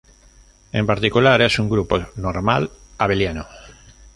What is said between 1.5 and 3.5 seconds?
un subgrupo normal, abeliano.